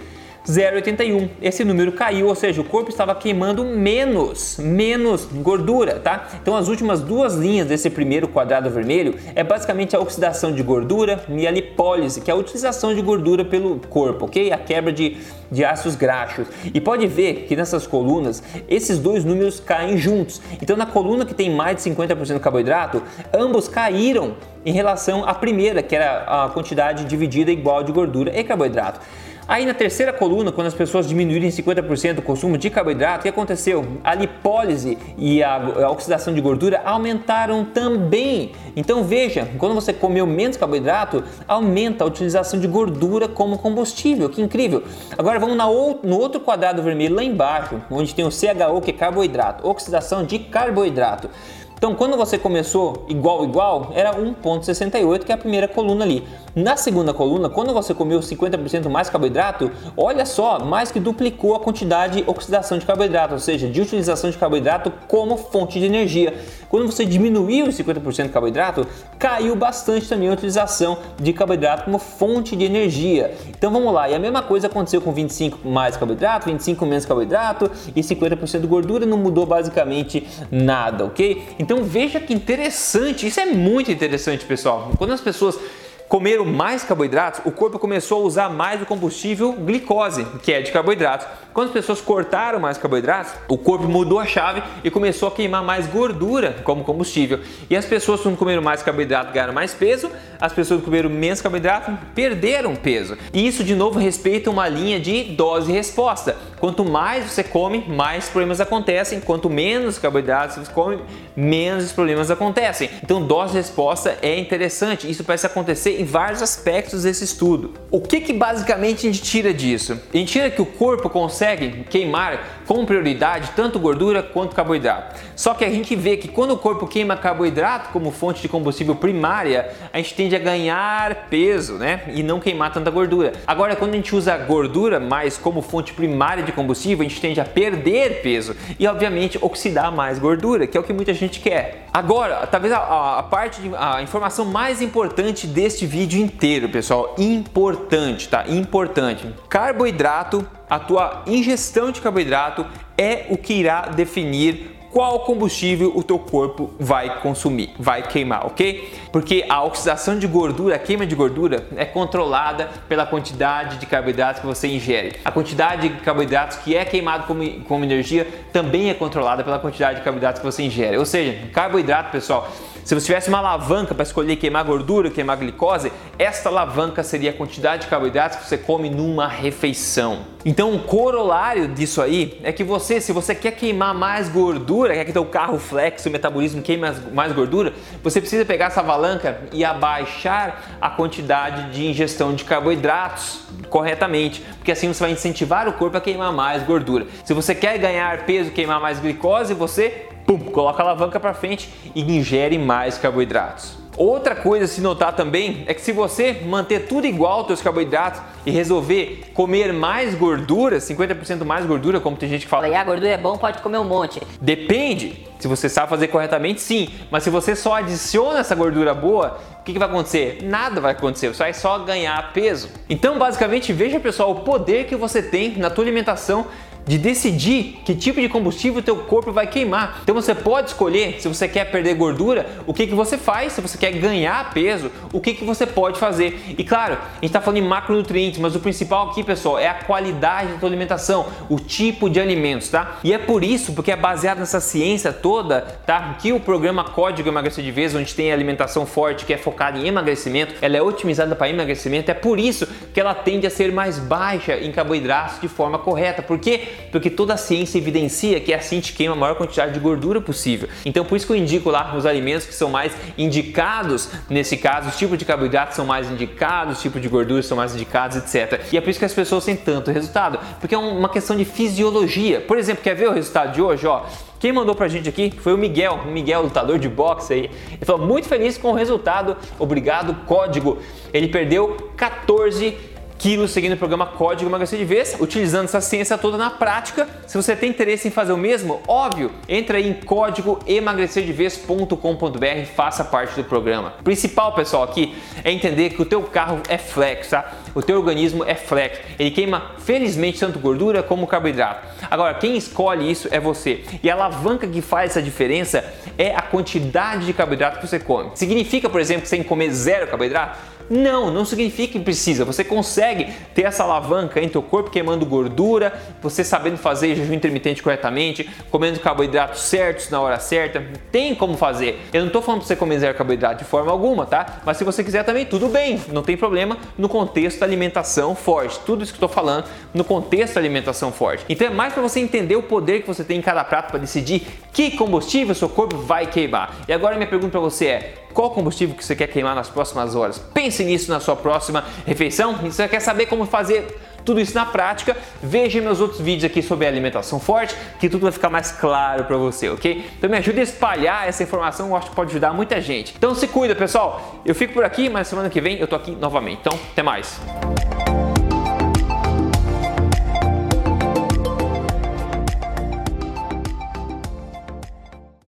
0,81. 0.48 1.30
Esse 1.42 1.63
número 1.66 1.92
caiu, 1.92 2.27
ou 2.27 2.36
seja, 2.36 2.62
o 2.62 2.63
corpo 2.63 2.89
estava 2.89 3.13
queimando 3.13 3.66
menos, 3.66 4.58
menos 4.58 5.25
gordura, 5.25 6.00
tá? 6.00 6.27
Então 6.42 6.56
as 6.56 6.70
últimas 6.70 7.01
duas 7.01 7.36
linhas 7.36 7.68
desse 7.68 7.89
primeiro 7.89 8.27
quadrado 8.27 8.70
vermelho 8.70 9.16
é 9.36 9.44
basicamente 9.44 9.96
a 9.96 10.00
oxidação 10.00 10.54
de 10.54 10.63
gordura 10.63 11.24
e 11.30 11.46
a 11.46 11.51
lipólise, 11.51 12.22
que 12.22 12.32
é 12.32 12.34
a 12.34 12.38
utilização 12.38 12.96
de 12.96 13.01
gordura 13.01 13.44
pelo 13.44 13.80
corpo, 13.89 14.25
ok? 14.25 14.51
A 14.54 14.58
quebra 14.58 14.94
de, 14.94 15.18
de 15.51 15.66
ácidos 15.66 15.96
graxos. 15.96 16.48
E 16.74 16.80
pode 16.80 17.06
ver 17.08 17.46
que 17.48 17.56
nessas 17.56 17.86
colunas, 17.86 18.42
esses 18.70 19.00
dois 19.00 19.25
números 19.25 19.60
caem 19.60 19.98
juntos. 19.98 20.42
Então 20.62 20.77
na 20.77 20.86
coluna 20.86 21.25
que 21.25 21.34
tem 21.34 21.50
mais 21.50 21.75
de 21.75 21.89
50% 21.89 22.36
de 22.36 22.39
carboidrato, 22.39 23.04
ambos 23.34 23.68
caíram 23.68 24.36
em 24.66 24.72
relação 24.72 25.27
à 25.27 25.34
primeira, 25.34 25.84
que 25.84 25.96
era 25.96 26.46
a 26.46 26.50
quantidade 26.50 27.06
dividida 27.06 27.51
igual 27.51 27.84
de 27.84 27.92
gordura 27.92 28.38
e 28.38 28.44
carboidrato. 28.44 29.00
Aí 29.48 29.66
na 29.66 29.74
terceira 29.74 30.12
coluna, 30.12 30.51
quando 30.51 30.68
as 30.68 30.74
pessoas 30.74 31.08
diminuírem 31.08 31.50
50% 31.50 32.20
o 32.20 32.22
consumo 32.22 32.58
de 32.58 32.70
carboidrato, 32.70 33.20
o 33.20 33.24
que 33.24 33.30
aconteceu? 33.30 33.86
A 34.04 34.13
lipólise 34.13 34.98
e 35.18 35.42
a, 35.42 35.89
oxidação 35.89 36.34
de 36.34 36.42
gordura 36.42 36.82
aumentaram 36.84 37.63
também. 37.63 38.51
Então 38.75 39.06
veja, 39.06 39.48
quando 39.58 39.74
você 39.74 39.94
comeu 39.94 40.27
menos 40.27 40.58
carboidrato, 40.58 41.24
aumenta 41.48 42.04
a 42.04 42.08
utilização 42.08 42.60
de 42.60 42.68
gordura 42.68 43.30
como 43.30 43.58
combustível. 43.58 44.30
Que 44.30 44.42
incrível! 44.42 44.84
Agora 45.18 45.39
vamos 45.39 45.56
na, 45.56 45.66
no 45.66 46.20
outro 46.20 46.42
quadrado 46.42 46.84
vermelho 46.84 47.16
lá 47.16 47.24
embaixo, 47.24 47.82
onde 47.89 48.13
tem 48.13 48.25
o 48.25 48.30
CHO, 48.30 48.82
que 48.82 48.92
é 48.92 48.94
carboidrato, 48.94 49.66
oxidação 49.66 50.25
de 50.25 50.39
carboidrato. 50.39 51.30
Então, 51.77 51.93
quando 51.93 52.17
você 52.17 52.39
começou 52.39 53.05
igual 53.07 53.43
igual, 53.43 53.91
era 53.93 54.12
1.68, 54.15 55.19
que 55.24 55.31
é 55.31 55.36
a 55.36 55.38
primeira 55.38 55.67
coluna 55.67 56.03
ali. 56.03 56.27
Na 56.55 56.75
segunda 56.75 57.13
coluna, 57.13 57.50
quando 57.50 57.72
você 57.72 57.93
comeu 57.93 58.19
50% 58.19 58.89
mais 58.89 59.12
carboidrato, 59.12 59.69
olha 59.96 60.25
só, 60.25 60.57
mais 60.57 60.91
que 60.91 61.00
duplicou 61.00 61.53
a 61.53 61.60
quantidade 61.60 62.24
de 62.24 62.27
oxidação 62.27 62.79
de 62.79 62.86
carboidrato, 62.88 63.36
ou 63.36 63.39
seja, 63.39 63.69
de 63.69 63.79
utilização 63.79 64.31
de 64.31 64.38
carboidrato 64.39 64.91
como 65.07 65.38
fonte 65.38 65.79
de 65.79 65.86
energia. 65.86 66.34
Quando 66.67 66.91
você 66.91 67.05
diminuiu 67.05 67.67
os 67.67 67.77
50% 67.77 68.24
de 68.24 68.29
carboidrato, 68.29 68.88
caiu 69.19 69.55
bastante 69.55 70.10
também 70.10 70.29
a 70.29 70.34
utilização 70.34 70.98
de 71.22 71.31
carboidrato 71.31 71.84
como 71.84 72.00
fonte 72.00 72.55
de 72.55 72.65
energia. 72.65 73.36
Então 73.50 73.72
vamos 73.72 73.93
lá, 73.93 74.10
e 74.10 74.15
a 74.15 74.19
mesma 74.19 74.41
coisa 74.41 74.65
aconteceu 74.65 75.00
com 75.00 75.13
25 75.13 75.67
mais 75.67 75.96
carboidrato, 75.96 76.50
25 76.50 76.86
menos 76.88 77.05
carboidrato 77.05 77.69
e 77.96 78.01
50% 78.01 78.62
de 78.62 78.67
gordura, 78.67 79.05
não 79.05 79.19
mudou 79.19 79.46
basicamente 79.46 80.27
nada, 80.51 81.05
ok? 81.05 81.43
Então 81.67 81.83
veja 81.83 82.17
que 82.21 82.33
interessante, 82.33 83.27
isso 83.27 83.41
é 83.41 83.45
muito 83.45 83.91
interessante, 83.91 84.45
pessoal. 84.45 84.93
Quando 84.97 85.12
as 85.12 85.19
pessoas 85.19 85.59
comeram 86.07 86.45
mais 86.45 86.83
carboidratos, 86.83 87.41
o 87.45 87.51
corpo 87.51 87.77
começou 87.77 88.21
a 88.21 88.25
usar 88.25 88.49
mais 88.49 88.81
o 88.81 88.85
combustível 88.85 89.53
glicose, 89.53 90.25
que 90.41 90.51
é 90.53 90.61
de 90.61 90.71
carboidratos. 90.71 91.27
Quando 91.53 91.67
as 91.67 91.73
pessoas 91.73 91.99
cortaram 91.99 92.59
mais 92.59 92.77
carboidratos, 92.77 93.33
o 93.47 93.57
corpo 93.57 93.87
mudou 93.87 94.19
a 94.19 94.25
chave 94.25 94.61
e 94.83 94.91
começou 94.91 95.27
a 95.27 95.31
queimar 95.31 95.63
mais 95.63 95.87
gordura 95.87 96.55
como 96.63 96.83
combustível. 96.83 97.39
E 97.69 97.75
as 97.75 97.85
pessoas 97.85 98.21
que 98.21 98.35
comeram 98.35 98.61
mais 98.61 98.83
carboidrato 98.83 99.33
ganharam 99.33 99.53
mais 99.53 99.73
peso, 99.73 100.09
as 100.39 100.53
pessoas 100.53 100.79
que 100.79 100.85
comeram 100.85 101.09
menos 101.09 101.41
carboidrato 101.41 101.91
perderam 102.13 102.75
peso. 102.75 103.17
E 103.33 103.47
isso 103.47 103.63
de 103.63 103.75
novo 103.75 103.97
respeita 103.97 104.51
uma 104.51 104.67
linha 104.67 104.99
de 104.99 105.23
dose 105.23 105.71
e 105.71 105.73
resposta. 105.73 106.37
Quanto 106.59 106.85
mais 106.85 107.25
você 107.25 107.43
come, 107.43 107.83
mais 107.87 108.29
problemas 108.29 108.61
acontecem. 108.61 109.19
Quanto 109.19 109.49
menos 109.49 109.97
carboidratos 109.97 110.57
você 110.57 110.71
come, 110.71 110.99
menos 111.35 111.91
problemas 111.91 112.29
acontecem. 112.29 112.89
Então, 113.03 113.25
dose 113.25 113.53
e 113.53 113.57
resposta 113.57 114.17
é 114.21 114.37
interessante. 114.37 115.09
Isso 115.09 115.23
parece 115.23 115.45
acontecer 115.45 115.97
em 115.98 116.06
vários 116.06 116.42
aspectos 116.42 117.04
desse 117.04 117.24
estudo. 117.24 117.74
O 117.89 118.01
que, 118.01 118.22
que 118.22 118.34
basicamente 118.34 119.08
a 119.08 119.12
gente 119.12 119.22
tira 119.22 119.54
disso? 119.54 120.00
A 120.13 120.18
gente 120.18 120.32
tira 120.32 120.50
que 120.50 120.62
o 120.62 120.66
corpo 120.66 121.10
consegue 121.10 121.86
queimar 121.89 122.62
com 122.68 122.86
prioridade 122.86 123.51
tanto 123.56 123.80
gordura 123.80 124.22
quanto 124.22 124.56
carboidrato. 124.56 125.20
Só 125.36 125.54
que 125.54 125.63
a 125.63 125.70
gente 125.70 125.96
vê 125.96 126.18
que 126.18 126.27
quando 126.27 126.51
o 126.51 126.58
corpo 126.58 126.86
queima 126.86 127.16
carboidrato 127.16 127.89
como 127.92 128.12
fonte 128.12 128.42
de 128.42 128.50
combustível 128.50 128.96
primária, 128.96 129.72
a 129.94 129.98
gente 129.98 130.13
tende 130.13 130.36
a 130.36 130.39
ganhar 130.39 131.27
peso, 131.30 131.75
né? 131.75 132.04
E 132.13 132.22
não 132.22 132.39
queimar 132.39 132.72
tanta 132.72 132.92
gordura. 132.92 133.34
Agora, 133.48 133.75
quando 133.75 133.94
a 133.94 133.96
gente 133.96 134.16
usa 134.16 134.34
a 134.34 134.38
gordura 134.38 135.00
mais 135.00 135.38
como 135.38 135.62
fonte 135.62 135.94
primária 135.94 136.44
de 136.44 136.51
combustível, 136.51 137.06
a 137.06 137.10
gente 137.10 137.22
tende 137.22 137.39
a 137.39 137.46
perder 137.46 138.22
peso 138.22 138.56
e, 138.77 138.86
obviamente, 138.86 139.38
oxidar 139.42 139.92
mais 139.92 140.20
gordura, 140.20 140.68
que 140.68 140.77
é 140.77 140.80
o 140.80 140.84
que 140.84 140.94
muita 140.94 141.13
gente 141.13 141.39
quer. 141.39 141.88
Agora, 141.94 142.46
talvez 142.46 142.74
a, 142.74 143.20
a 143.20 143.24
parte 143.24 143.62
de 143.62 143.72
a 143.75 144.01
informação 144.04 144.46
mais 144.46 144.82
importante 144.82 145.48
deste 145.48 145.87
vídeo 145.88 146.22
inteiro, 146.22 146.70
pessoal, 146.70 147.15
importante, 147.17 148.29
tá? 148.29 148.46
Importante. 148.48 149.27
Carboidrato 149.50 150.46
a 150.70 150.79
tua 150.79 151.24
ingestão 151.25 151.91
de 151.91 152.01
carboidrato 152.01 152.65
é 152.98 153.27
o 153.29 153.38
que 153.38 153.53
irá 153.53 153.84
definir 153.84 154.76
qual 154.91 155.22
combustível 155.22 155.91
o 155.96 156.03
teu 156.03 156.17
corpo 156.17 156.72
vai 156.79 157.22
consumir, 157.22 157.74
vai 157.77 158.03
queimar, 158.03 158.46
ok? 158.46 158.91
Porque 159.12 159.46
a 159.50 159.63
oxidação 159.63 160.17
de 160.17 160.27
gordura, 160.27 160.75
a 160.75 160.79
queima 160.79 161.06
de 161.06 161.15
gordura 161.15 161.67
é 161.75 161.86
controlada 161.86 162.70
pela 162.88 163.06
quantidade 163.06 163.77
de 163.77 163.86
carboidratos 163.86 164.41
que 164.41 164.48
você 164.48 164.67
ingere. 164.67 165.15
A 165.24 165.32
quantidade 165.32 165.89
de 165.89 166.01
carboidratos 166.01 166.58
que 166.58 166.75
é 166.75 166.86
queimado 166.86 167.25
como, 167.25 167.44
como 167.62 167.84
energia 167.84 168.27
também 168.51 168.89
é 168.89 168.94
controlada 168.94 169.44
pela 169.44 169.60
quantidade 169.60 170.00
de 170.00 170.03
carboidratos 170.03 170.39
que 170.39 170.46
você 170.46 170.63
ingere. 170.63 170.98
Ou 170.98 171.06
seja, 171.06 171.48
carboidrato, 171.51 172.12
pessoal, 172.12 172.50
se 172.88 172.96
você 172.96 173.08
tivesse 173.08 173.27
uma 173.27 173.39
alavanca 173.39 173.94
para 173.94 174.03
escolher 174.03 174.38
queimar 174.38 174.63
gordura, 174.63 175.12
queimar 175.12 175.36
glicose, 175.36 175.91
esta 176.17 176.48
alavanca 176.48 177.03
seria 177.03 177.32
a 177.32 177.34
quantidade 177.34 177.82
de 177.82 177.89
carboidratos 177.89 178.38
que 178.38 178.48
você 178.48 178.58
come 178.58 178.89
numa 178.89 179.27
refeição. 179.27 180.20
Então, 180.46 180.74
o 180.74 180.79
corolário 180.79 181.67
disso 181.67 182.01
aí 182.01 182.39
é 182.44 182.53
que 182.53 182.63
você, 182.63 183.01
se 183.01 183.12
você 183.12 183.36
quer 183.36 183.51
queimar 183.51 183.94
mais 183.94 184.29
gordura, 184.29 184.76
quer 184.86 185.05
que 185.05 185.13
teu 185.13 185.25
carro 185.25 185.57
flexe, 185.57 186.07
o 186.07 186.12
metabolismo 186.12 186.62
queime 186.62 186.84
mais 187.13 187.31
gordura, 187.31 187.74
você 188.03 188.19
precisa 188.19 188.46
pegar 188.46 188.67
essa 188.67 188.81
alavanca 188.81 189.41
e 189.51 189.65
abaixar 189.65 190.77
a 190.79 190.89
quantidade 190.89 191.72
de 191.72 191.88
ingestão 191.88 192.34
de 192.34 192.43
carboidratos 192.43 193.41
corretamente, 193.69 194.41
porque 194.57 194.72
assim 194.72 194.88
você 194.88 195.03
vai 195.03 195.12
incentivar 195.12 195.67
o 195.67 195.74
corpo 195.74 195.98
a 195.98 196.01
queimar 196.01 196.31
mais 196.31 196.63
gordura. 196.63 197.07
Se 197.25 197.34
você 197.34 197.55
quer 197.55 197.77
ganhar 197.77 198.25
peso, 198.25 198.51
queimar 198.51 198.79
mais 198.79 199.00
glicose, 199.00 199.53
você 199.53 200.07
pum, 200.25 200.38
coloca 200.38 200.84
a 200.84 200.86
alavanca 200.86 201.19
para 201.19 201.34
frente 201.34 201.69
e 201.96 202.01
ingere 202.01 202.57
mais 202.57 202.98
carboidratos. 202.98 203.87
Outra 203.98 204.36
coisa 204.36 204.66
a 204.66 204.68
se 204.68 204.80
notar 204.80 205.16
também 205.16 205.63
é 205.66 205.74
que 205.74 205.82
se 205.82 205.92
você 205.92 206.44
manter 206.46 206.86
tudo 206.86 207.08
igual 207.08 207.39
aos 207.39 207.48
seus 207.48 207.62
carboidratos 207.63 208.22
e 208.46 208.51
resolver 208.51 209.32
comer 209.34 209.74
mais 209.74 210.13
gordura, 210.13 210.77
50% 210.77 211.44
mais 211.44 211.66
gordura, 211.66 212.00
como 212.00 212.16
tem 212.16 212.30
gente 212.30 212.44
que 212.44 212.48
fala, 212.48 212.70
e 212.70 212.75
a 212.75 212.84
gordura 212.84 213.10
é 213.10 213.18
bom, 213.18 213.36
pode 213.39 213.58
comer 213.60 213.80
um 213.80 213.84
monte. 213.84 214.22
Depende. 214.39 215.25
Se 215.39 215.48
você 215.48 215.68
sabe 215.68 215.89
fazer 215.89 216.08
corretamente, 216.10 216.62
sim. 216.62 216.89
Mas 217.10 217.24
se 217.24 217.32
você 217.32 217.56
só 217.56 217.75
adiciona 217.75 218.39
essa 218.39 218.54
gordura 218.54 218.94
boa, 218.94 219.39
o 219.60 219.63
que, 219.63 219.74
que 219.74 219.80
vai 219.80 219.88
acontecer? 219.88 220.39
Nada 220.44 220.80
vai 220.80 220.92
acontecer, 220.92 221.30
você 221.30 221.44
vai 221.44 221.54
só 221.54 221.80
ganhar 221.80 222.34
peso. 222.34 222.70
Então, 222.88 223.18
basicamente, 223.18 223.74
veja 223.74 224.00
pessoal 224.00 224.32
o 224.32 224.42
poder 224.42 224.86
que 224.86 224.96
você 224.96 225.24
tem 225.24 225.58
na 225.58 225.70
tua 225.70 225.84
alimentação 225.84 226.46
de 226.88 226.98
decidir 226.98 227.82
que 227.84 227.94
tipo 227.94 228.22
de 228.22 228.29
combustível 228.29 228.79
o 228.79 228.84
teu 228.84 228.96
corpo 228.98 229.32
vai 229.32 229.48
queimar. 229.48 230.00
Então 230.03 230.15
você 230.15 230.34
pode 230.34 230.70
escolher 230.70 231.20
se 231.20 231.27
você 231.27 231.48
quer 231.48 231.65
perder 231.65 231.96
gordura, 231.96 232.46
o 232.65 232.74
que, 232.74 232.88
que 232.88 232.96
você 232.96 233.17
faz, 233.17 233.53
se 233.53 233.62
você 233.62 233.77
quer 233.77 233.91
ganhar 233.91 234.51
peso, 234.53 234.91
o 235.12 235.20
que, 235.20 235.34
que 235.34 235.44
você 235.44 235.65
pode 235.65 236.00
fazer. 236.00 236.56
E 236.58 236.63
claro, 236.63 236.94
a 236.94 237.13
gente 237.15 237.25
está 237.25 237.41
falando 237.41 237.58
em 237.58 237.67
macronutrientes, 237.67 238.39
mas 238.39 238.56
o 238.56 238.60
principal 238.60 239.10
aqui, 239.10 239.24
pessoal, 239.24 239.60
é 239.60 239.67
a 239.67 239.74
qualidade 239.74 240.53
da 240.53 240.60
tua 240.60 240.70
alimentação, 240.70 241.25
o 241.50 241.60
tipo 241.60 242.10
de 242.10 242.20
alimentos, 242.20 242.70
tá? 242.70 243.00
E 243.03 243.13
é 243.13 243.17
por 243.17 243.44
isso, 243.44 243.74
porque 243.74 243.91
é 243.91 243.96
baseado 243.96 244.39
nessa 244.39 244.60
ciência 244.60 245.12
toda, 245.12 245.62
tá? 245.86 246.15
Que 246.20 246.32
o 246.32 246.39
programa 246.39 246.84
Código 246.84 247.27
Emagrecer 247.27 247.63
de 247.63 247.72
Vez, 247.72 247.94
onde 247.94 248.13
tem 248.13 248.32
alimentação 248.32 248.86
forte, 248.86 249.25
que 249.25 249.34
é 249.34 249.38
focada 249.38 249.77
em 249.77 249.88
emagrecimento, 249.88 250.56
ela 250.62 250.77
é 250.77 250.82
otimizada 250.82 251.36
para 251.36 251.50
emagrecimento, 251.50 252.10
é 252.10 252.13
por 252.13 252.39
isso 252.39 252.67
que 252.94 253.00
ela 253.00 253.13
tende 253.13 253.46
a 253.46 253.50
ser 253.50 253.72
mais 253.72 254.00
baixa 254.00 254.56
em 254.58 254.72
carboidratos 254.72 255.41
de 255.41 255.48
forma 255.48 255.77
correta. 255.79 256.22
Por 256.22 256.39
quê? 256.39 256.76
Porque 256.91 257.10
toda 257.10 257.34
a 257.34 257.38
ciência 257.38 257.77
evidencia 257.77 258.39
que 258.39 258.53
assim 258.53 258.79
te 258.79 258.93
queima 258.93 259.13
a 259.13 259.17
maior 259.17 259.36
quantidade 259.36 259.74
de 259.74 259.79
gordura 259.79 260.22
possível. 260.22 260.67
Então 260.86 261.05
por 261.05 261.15
isso 261.15 261.25
que 261.25 261.34
eu 261.34 261.38
indico 261.38 261.69
lá 261.69 261.96
os 261.96 262.05
alimentos 262.05 262.46
que 262.46 262.53
são 262.53 262.69
mais 262.69 262.93
indicados 263.17 264.10
nesse 264.29 264.57
caso, 264.57 264.89
os 264.89 264.98
tipos 264.98 265.17
de 265.17 265.25
carboidratos 265.25 265.75
são 265.75 265.86
mais 265.86 266.10
indicados, 266.10 266.77
os 266.77 266.81
tipos 266.81 267.01
de 267.01 267.07
gorduras 267.07 267.46
são 267.46 267.57
mais 267.57 267.74
indicados, 267.74 268.17
etc. 268.17 268.62
E 268.72 268.77
é 268.77 268.81
por 268.81 268.89
isso 268.89 269.00
que 269.00 269.05
as 269.05 269.13
pessoas 269.13 269.46
têm 269.46 269.55
tanto 269.55 269.91
resultado, 269.91 270.39
porque 270.60 270.75
é 270.75 270.77
uma 270.77 271.10
questão 271.10 271.36
de 271.36 271.46
fisiologia. 271.46 272.41
Por 272.41 272.57
exemplo, 272.57 272.84
quer 272.84 272.96
ver 272.96 273.10
o 273.10 273.13
resultado 273.13 273.53
de 273.53 273.62
hoje? 273.62 273.86
Ó, 273.88 274.03
quem 274.39 274.51
mandou 274.51 274.75
pra 274.75 274.88
gente 274.88 275.10
aqui 275.10 275.34
foi 275.41 275.53
o 275.53 275.57
Miguel, 275.57 276.01
o 276.05 276.12
Miguel, 276.12 276.43
lutador 276.43 276.77
de 276.77 276.88
boxe 276.88 277.34
aí. 277.34 277.51
Ele 277.72 277.86
falou 277.86 278.05
muito 278.05 278.27
feliz 278.27 278.57
com 278.57 278.69
o 278.69 278.74
resultado, 278.74 279.36
obrigado, 279.57 280.13
código. 280.25 280.77
Ele 281.13 281.27
perdeu 281.27 281.91
14 281.96 282.77
quilos 283.17 283.51
seguindo 283.51 283.74
o 283.74 283.77
programa 283.77 284.05
Código 284.05 284.50
Emagrecer 284.50 284.77
de 284.77 284.86
Vez, 284.86 285.17
utilizando 285.19 285.65
essa 285.65 285.81
ciência 285.81 286.17
toda 286.17 286.38
na 286.38 286.50
prática. 286.50 287.07
Se 287.25 287.36
você 287.36 287.55
tem 287.55 287.69
interesse 287.69 288.07
em 288.07 288.12
fazer 288.12 288.31
o 288.31 288.38
mesmo, 288.38 288.81
óbvio, 288.88 289.31
entra 289.50 289.77
aí 289.77 289.89
em 289.89 289.93
código 289.93 290.59
emagrecerdevez.com.br 290.67 292.45
e 292.62 292.65
faça 292.65 293.03
parte 293.03 293.36
do 293.36 293.43
programa. 293.43 293.93
O 294.00 294.03
principal, 294.03 294.53
pessoal, 294.53 294.83
aqui 294.83 295.15
é 295.43 295.51
entender 295.51 295.89
que 295.91 296.01
o 296.01 296.05
teu 296.05 296.21
carro 296.24 296.62
é 296.69 296.77
flex, 296.77 297.29
tá? 297.29 297.53
O 297.74 297.81
teu 297.81 297.97
organismo 297.97 298.43
é 298.43 298.55
flex. 298.55 299.00
Ele 299.17 299.31
queima, 299.31 299.71
felizmente, 299.79 300.39
tanto 300.39 300.59
gordura 300.59 301.01
como 301.01 301.25
carboidrato. 301.27 301.88
Agora, 302.09 302.36
quem 302.36 302.55
escolhe 302.55 303.09
isso 303.09 303.27
é 303.31 303.39
você. 303.39 303.83
E 304.03 304.09
a 304.09 304.13
alavanca 304.13 304.67
que 304.67 304.81
faz 304.81 305.12
essa 305.12 305.21
diferença 305.21 305.83
é 306.17 306.36
a 306.36 306.41
quantidade 306.41 307.25
de 307.25 307.33
carboidrato 307.33 307.79
que 307.79 307.88
você 307.88 308.00
come. 308.00 308.31
Significa, 308.36 308.89
por 308.89 309.01
exemplo, 309.01 309.24
que 309.24 309.29
você 309.29 309.36
tem 309.38 309.43
que 309.43 309.50
comer 309.50 309.71
zero 309.71 310.07
carboidrato? 310.07 310.76
Não, 310.89 311.32
não 311.32 311.46
significa 311.46 311.94
que 311.94 312.00
precisa. 312.00 312.46
Você 312.46 312.63
consegue 312.63 313.32
ter 313.53 313.63
essa 313.63 313.84
alavanca 313.84 314.41
em 314.41 314.48
teu 314.48 314.62
corpo 314.62 314.89
queimando 314.89 315.25
gordura, 315.25 315.94
você 316.22 316.44
sabendo 316.44 316.77
fazer 316.77 317.15
jejum 317.15 317.34
intermitente 317.34 317.84
corretamente, 317.84 318.50
comendo 318.72 319.00
carboidratos 319.00 319.62
certos 319.62 320.10
na 320.10 320.22
hora 320.22 320.39
certa. 320.39 320.84
Tem 321.12 321.36
como 321.36 321.58
fazer. 321.58 322.01
Eu 322.13 322.22
não 322.22 322.27
estou 322.27 322.41
falando 322.41 322.62
para 322.62 322.67
você 322.67 322.75
comer 322.75 323.00
zero 323.00 323.17
carboidrato 323.17 323.63
de 323.63 323.70
forma 323.70 323.91
alguma, 323.91 324.25
tá? 324.25 324.62
Mas 324.65 324.77
se 324.77 324.84
você 324.84 325.03
quiser 325.03 325.24
também, 325.24 325.46
tudo 325.46 325.67
bem, 325.67 326.01
não 326.10 326.24
tem 326.24 326.38
problema 326.38 326.77
no 326.98 327.10
contexto 327.10 327.60
da 327.60 327.65
alimentação 327.65 328.36
forte. 328.36 328.79
Tudo 328.86 329.03
isso 329.03 329.12
que 329.12 329.17
estou 329.17 329.29
falando 329.29 329.65
no 329.94 330.03
contexto 330.03 330.56
da 330.56 330.62
alimentação 330.62 331.12
forte. 331.12 331.46
Então 331.50 331.67
é 331.67 331.70
mais 331.70 331.94
para 331.94 332.01
você 332.01 332.20
entender 332.20 332.56
o 332.56 332.63
poder 332.63 333.01
que 333.01 333.08
você 333.08 333.24
tem 333.24 333.39
em 333.39 333.41
cada 333.41 333.63
prato 333.63 333.91
para 333.91 334.00
decidir 334.00 334.44
que 334.72 334.91
combustível 334.91 335.53
seu 335.53 335.67
corpo 335.67 335.98
vai 335.98 336.27
queimar. 336.27 336.75
E 336.88 336.94
agora 336.94 337.15
minha 337.15 337.27
pergunta 337.27 337.51
para 337.51 337.60
você 337.60 337.86
é: 337.88 338.13
qual 338.38 338.51
combustível 338.51 338.96
que 338.96 339.03
você 339.03 339.15
quer 339.15 339.25
queimar 339.25 339.56
nas 339.56 339.67
próximas 339.67 340.13
horas. 340.13 340.38
Pense 340.38 340.84
nisso 340.84 341.10
na 341.10 341.20
sua 341.20 341.36
próxima 341.36 341.84
refeição. 342.06 342.53
E 342.63 342.70
se 342.70 342.74
você 342.74 342.88
quer 342.88 343.00
saber 343.00 343.25
como 343.25 343.48
fazer 343.48 344.00
tudo 344.24 344.39
isso 344.39 344.53
na 344.53 344.63
prática, 344.63 345.17
veja 345.41 345.82
meus 345.82 346.00
outros 346.00 346.22
vídeos 346.22 346.44
aqui 346.44 346.62
sobre 346.62 346.86
alimentação 346.86 347.39
forte, 347.39 347.75
que 348.00 348.08
tudo 348.08 348.22
vai 348.22 348.32
ficar 348.32 348.51
mais 348.51 348.72
claro 348.72 349.24
para 349.24 349.38
você, 349.38 349.70
ok? 349.70 350.06
Então 350.15 350.29
me 350.29 350.38
ajude 350.38 350.60
a 350.60 350.63
espalhar 350.63 351.27
essa 351.27 351.41
informação, 351.41 351.88
eu 351.88 351.96
acho 351.96 352.12
que 352.12 352.15
pode 352.15 352.29
ajudar 352.29 352.53
muita 352.53 352.79
gente. 352.79 353.15
Então 353.17 353.34
se 353.34 353.48
cuida, 353.48 353.74
pessoal. 353.74 354.41
Eu 354.46 354.53
fico 354.53 354.72
por 354.72 354.84
aqui, 354.84 355.10
mas 355.10 355.27
semana 355.27 355.50
que 355.50 355.60
vem 355.60 355.79
eu 355.79 355.88
tô 355.88 355.96
aqui 355.96 356.12
novamente. 356.12 356.60
Então, 356.62 356.77
até 356.91 357.01
mais. 357.01 357.39